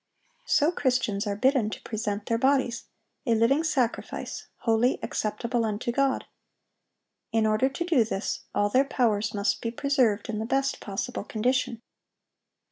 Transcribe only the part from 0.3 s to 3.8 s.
So Christians are bidden to present their bodies, "a living